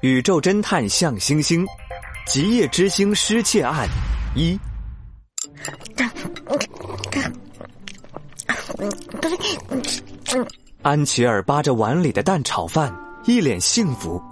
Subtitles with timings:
[0.00, 1.66] 宇宙侦探向星星，
[2.24, 3.88] 极夜之星失窃案
[4.36, 4.56] 一。
[10.82, 14.22] 安琪儿扒着碗里的蛋炒饭，一脸幸福；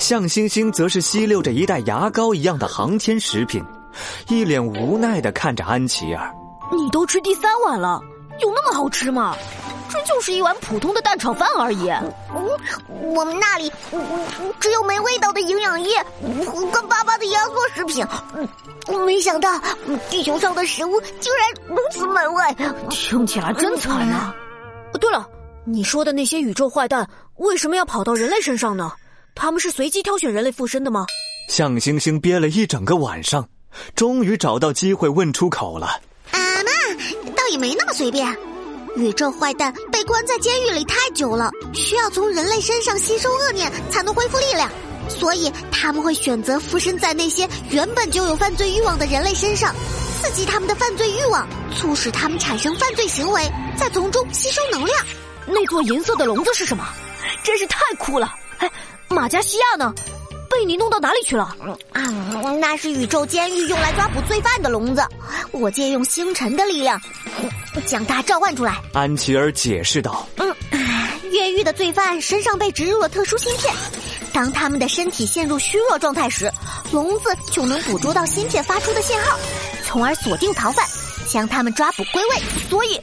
[0.00, 3.62] 向星星则是吸溜着一袋牙膏一样的航天食品，
[4.28, 6.34] 一脸无奈的看着安琪儿。
[6.72, 8.00] 你都吃第三碗了，
[8.40, 9.36] 有那么好吃吗？
[9.90, 11.88] 这就是一碗普通的蛋炒饭而已。
[11.88, 12.50] 嗯，
[13.14, 13.70] 我们那里
[14.60, 16.02] 只有没味道的营养液
[16.46, 18.04] 和干巴巴的压缩食品。
[19.06, 19.60] 没想到
[20.10, 24.34] 地球上的食物竟然如此美味，听起来真惨啊！
[25.00, 25.26] 对了，
[25.64, 28.92] 你说的那些宇宙坏蛋为什么要跑到人类身上呢？
[29.34, 31.06] 他们是随机挑选人类附身的吗？
[31.48, 33.48] 向星星憋了一整个晚上，
[33.94, 35.86] 终于找到机会问出口了。
[36.30, 38.26] 啊妈，倒也没那么随便。
[38.96, 44.70] 宇宙坏蛋被关在监狱里太久了，需要从人类身上吸收恶念才能恢复力量，
[45.08, 49.74] 所以他们会选择附身在那些原本就有犯罪欲望的人类身上，
[50.22, 54.98] 刺激他们的犯罪欲望，促使他们产生犯罪行为，再从中吸收能量。
[55.46, 56.86] 那座银色的笼子是什么？
[57.42, 58.32] 真是太酷了！
[58.58, 58.70] 哎，
[59.08, 59.92] 马加西亚呢？
[60.50, 61.56] 被你弄到哪里去了？
[61.92, 62.00] 啊，
[62.60, 65.02] 那是宇宙监狱用来抓捕罪犯的笼子，
[65.50, 67.00] 我借用星辰的力量
[67.82, 68.80] 将他召唤出来。
[68.92, 70.54] 安琪儿解释道：“嗯，
[71.30, 73.74] 越狱的罪犯身上被植入了特殊芯片，
[74.32, 76.50] 当他们的身体陷入虚弱状态时，
[76.92, 79.38] 笼子就能捕捉到芯片发出的信号，
[79.84, 80.86] 从而锁定逃犯，
[81.28, 82.36] 将他们抓捕归位。
[82.68, 83.00] 所以，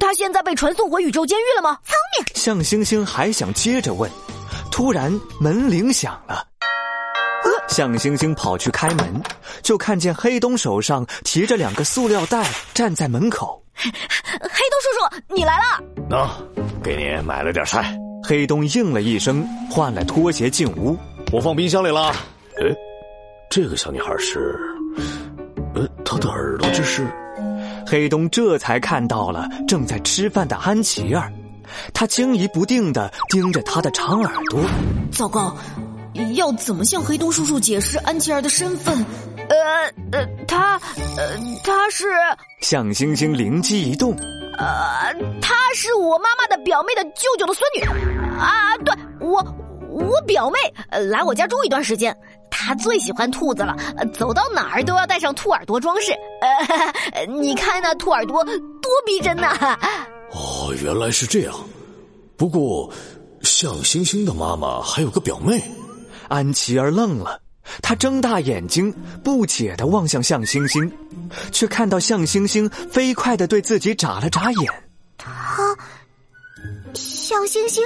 [0.00, 1.78] 他现在被传送回宇宙监狱了吗？
[1.84, 2.34] 聪明。
[2.34, 4.10] 向星星还想接着问，
[4.70, 6.44] 突然门铃响了。
[7.68, 9.22] 向星星跑去开门，
[9.62, 13.62] 就看见黑东手上提着两个塑料袋站在门口。
[13.84, 15.82] 黑东叔叔，你来了！
[16.10, 16.28] 喏，
[16.82, 17.96] 给你买了点菜。
[18.24, 20.96] 黑东应了一声，换了拖鞋进屋。
[21.32, 22.08] 我放冰箱里了。
[22.60, 22.66] 哎，
[23.48, 24.58] 这个小女孩是……
[25.74, 27.06] 呃，她的耳朵这是……
[27.86, 31.32] 黑东这才看到了正在吃饭的安琪儿，
[31.94, 34.60] 他惊疑不定的盯着她的长耳朵。
[35.10, 35.56] 糟糕！
[36.34, 39.04] 要怎么向黑东叔叔解释安琪儿的身份？
[39.48, 39.56] 呃
[40.12, 40.74] 呃，他
[41.16, 42.06] 呃他是
[42.60, 44.12] 向星星灵机一动，
[44.58, 47.82] 呃，她是我妈妈的表妹的舅舅的孙女
[48.38, 48.76] 啊！
[48.84, 49.42] 对，我
[49.90, 50.58] 我表妹
[51.08, 52.16] 来我家住一段时间，
[52.50, 53.76] 她最喜欢兔子了，
[54.12, 56.12] 走到哪儿都要带上兔耳朵装饰。
[57.14, 59.78] 呃，你看那兔耳朵多逼真呐！
[60.32, 61.54] 哦，原来是这样。
[62.36, 62.92] 不过，
[63.42, 65.62] 向星星的妈妈还有个表妹。
[66.28, 67.40] 安琪儿愣了，
[67.82, 68.92] 她睁大眼睛，
[69.22, 70.92] 不解的望向向星星，
[71.52, 74.72] 却看到向星星飞快的对自己眨了眨眼。
[75.16, 75.76] 他，
[76.94, 77.84] 向星星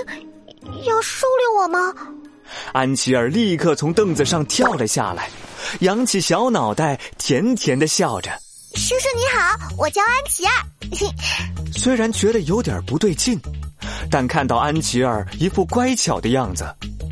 [0.86, 1.94] 要收留我吗？
[2.72, 5.30] 安琪儿立刻从凳子上跳了下来，
[5.80, 8.30] 扬起小脑袋，甜甜的笑着
[8.76, 10.52] ：“叔叔你好，我叫安琪儿。
[11.74, 13.40] ”虽然觉得有点不对劲，
[14.10, 16.64] 但看到安琪儿一副乖巧的样子。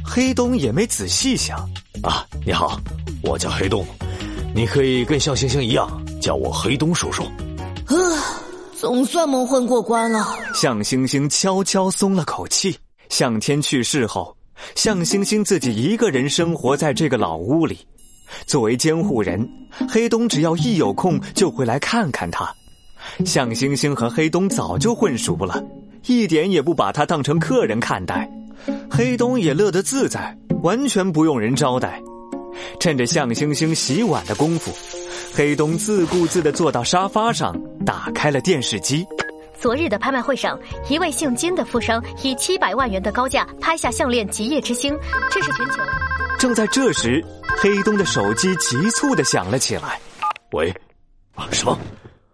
[0.05, 1.69] 黑东也没仔细想，
[2.03, 2.81] 啊，你好，
[3.23, 3.85] 我叫黑洞，
[4.55, 5.87] 你可以跟向星星一样
[6.21, 7.23] 叫我黑洞叔叔。
[7.25, 7.95] 啊，
[8.75, 10.27] 总算蒙混过关了。
[10.55, 12.77] 向星星悄悄松了口气。
[13.11, 14.35] 向天去世后，
[14.77, 17.79] 向星星自己一个人生活在这个老屋里。
[18.47, 19.47] 作为监护人，
[19.89, 22.51] 黑东只要一有空就会来看看他。
[23.27, 25.63] 向星星和黑东早就混熟了，
[26.07, 28.31] 一点也不把他当成客人看待。
[28.91, 32.03] 黑东也乐得自在，完全不用人招待。
[32.79, 34.73] 趁着向星星洗碗的功夫，
[35.35, 37.55] 黑东自顾自的坐到沙发上，
[37.85, 39.07] 打开了电视机。
[39.59, 44.99] 昨日的拍卖会上，一位姓金的富商以七百万元的高价拍下项链“极夜之星”，
[45.31, 45.83] 这是全球。
[46.39, 47.23] 正在这时，
[47.59, 50.01] 黑东的手机急促的响了起来。
[50.53, 50.75] 喂，
[51.35, 51.79] 啊，什么？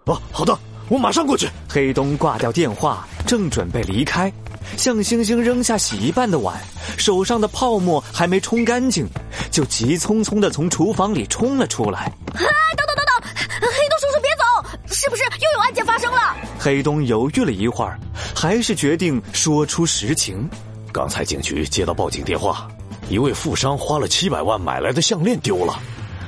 [0.05, 0.57] 哦，好的，
[0.89, 1.49] 我马上过去。
[1.69, 4.33] 黑东挂掉电话，正准备离开。
[4.77, 6.61] 向星星扔下洗一半的碗，
[6.97, 9.07] 手上的泡沫还没冲干净，
[9.51, 12.01] 就急匆匆的从厨房里冲了出来。
[12.01, 12.41] 啊！
[12.77, 13.31] 等等等等，
[13.61, 16.37] 黑东叔叔别走，是不是又有案件发生了？
[16.59, 17.99] 黑东犹豫了一会儿，
[18.35, 20.49] 还是决定说出实情。
[20.93, 22.69] 刚才警局接到报警电话，
[23.09, 25.79] 一位富商花了七百万买来的项链丢了，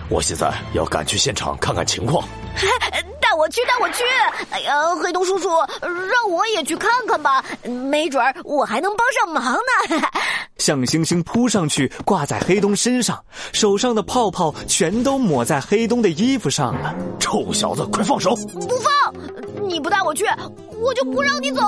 [0.08, 2.26] 我现在要赶去现场看看情况。
[3.38, 4.02] 我去，带我去！
[4.50, 5.48] 哎呀，黑洞叔叔，
[5.80, 10.08] 让我也去看看吧，没准儿我还能帮上忙呢。
[10.58, 16.92] 向星星扑上去，挂在黑洞身上，手上的泡泡全都抹在黑洞的衣服上了。
[17.20, 18.34] 臭小子，快放手！
[18.34, 19.14] 不放！
[19.62, 20.26] 你不带我去，
[20.80, 21.62] 我就不让你走。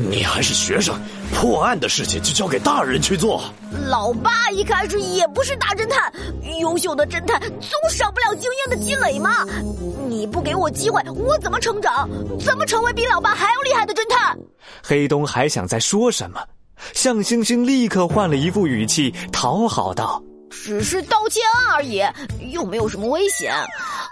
[0.00, 0.94] 你还是学生，
[1.34, 3.42] 破案的事情就交给大人去做。
[3.88, 6.12] 老爸一开始也不是大侦探，
[6.60, 9.44] 优秀的侦探总少不了经验的积累嘛。
[10.06, 12.08] 你不给我机会，我怎么成长？
[12.38, 14.38] 怎么成为比老爸还要厉害的侦探？
[14.84, 16.40] 黑东还想再说什么，
[16.94, 22.04] 向星星立刻换了一副语气，讨好道：“只是盗窃案而已，
[22.52, 23.52] 又没有什么危险。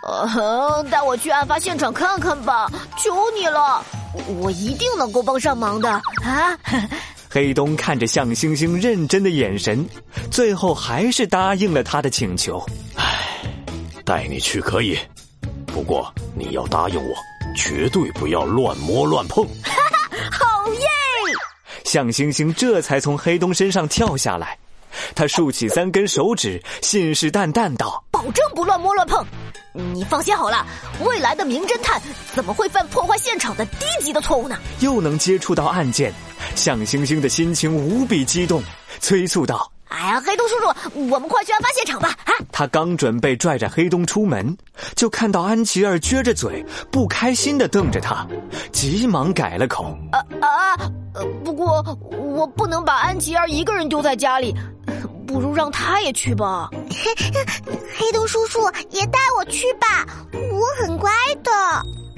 [0.03, 2.69] 呃，带我去案发现场看看吧，
[2.99, 3.85] 求你了。”
[4.39, 6.59] 我一定能够帮上忙的啊！
[7.29, 9.87] 黑东看着向星星认真的眼神，
[10.31, 12.65] 最后还是答应了他的请求。
[12.95, 13.43] 唉，
[14.05, 14.99] 带你去可以，
[15.67, 17.15] 不过你要答应我，
[17.55, 19.45] 绝对不要乱摸乱碰。
[19.63, 19.75] 哈
[20.11, 20.87] 哈，好耶！
[21.85, 24.59] 向星星这才从黑东身上跳下来，
[25.15, 29.25] 他竖起三根手指，信誓旦旦道：“保证不乱摸乱碰。”
[29.94, 30.67] 你放心好了，
[31.05, 32.00] 未来的名侦探
[32.34, 34.56] 怎么会犯破坏现场的低级的错误呢？
[34.81, 36.12] 又能接触到案件，
[36.55, 38.62] 向星星的心情无比激动，
[39.00, 42.32] 催促道：“哎呀，黑东叔叔，我们快去案发现场吧！”啊！
[42.50, 44.56] 他刚准备拽着黑东出门，
[44.94, 48.26] 就看到安琪儿撅着嘴，不开心的瞪着他，
[48.73, 50.75] 急忙改了口：“啊啊，
[51.14, 54.55] 呃，不过我不能把安琪儿一个人丢在家里。”
[55.26, 56.70] 不如让他也去吧，
[57.99, 61.11] 黑洞叔叔也带我去吧，我很乖
[61.43, 61.50] 的。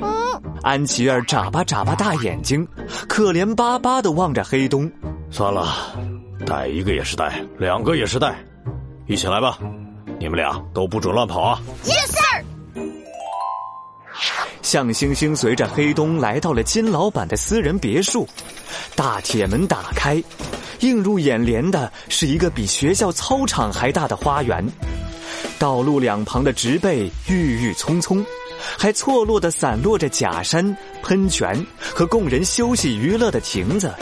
[0.01, 2.67] 嗯，安琪儿眨巴眨巴大眼睛，
[3.09, 4.91] 可怜巴巴的望着黑东。
[5.31, 5.75] 算了，
[6.47, 8.37] 带一个也是带，两个也是带，
[9.07, 9.59] 一起来吧。
[10.21, 12.45] 你们俩都不准乱跑啊！Yes sir。
[14.63, 18.29] 向星星随着黑东来到了金老板的私人别墅，
[18.95, 20.23] 大铁门打开。
[20.81, 24.65] 映入眼帘的是一个比学校操场还大的花园，
[25.59, 28.25] 道路两旁的植被郁郁葱葱，
[28.77, 33.93] 还错落的散落着假山、喷泉和供人休息娱乐的亭子。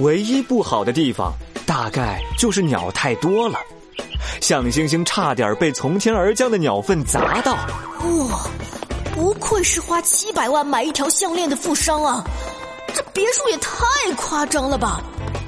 [0.00, 1.32] 唯一不好的地方，
[1.66, 3.58] 大概就是鸟太多了。
[4.40, 7.54] 向星星差点被从天而降的鸟粪砸到。
[7.54, 8.46] 哇，
[9.14, 12.24] 不愧是花七百万买一条项链的富商啊！
[12.94, 13.78] 这别墅也太
[14.16, 15.02] 夸张了吧！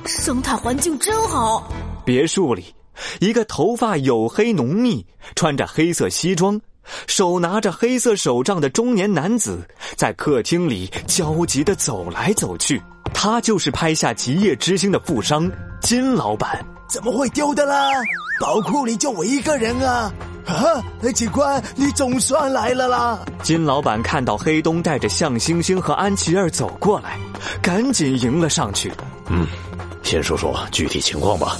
[0.06, 1.70] 生态环境真好。
[2.05, 2.75] 别墅里，
[3.20, 5.05] 一个头发黝黑浓密、
[5.35, 6.61] 穿着黑色西装、
[7.06, 9.67] 手拿着黑色手杖的中年男子
[9.97, 12.82] 在客厅里焦急的走来走去。
[13.12, 15.50] 他就是拍下《极夜之星》的富商
[15.82, 16.64] 金老板。
[16.88, 17.88] 怎么会丢的啦？
[18.41, 20.12] 宝库里就我一个人啊！
[20.46, 20.82] 啊，
[21.14, 23.19] 警官，你总算来了啦！
[23.43, 27.19] 金老板看到黑东带着向星星和安琪儿走过来，
[27.62, 28.91] 赶紧迎了上去。
[29.29, 29.46] 嗯。
[30.02, 31.56] 先说说具体情况吧。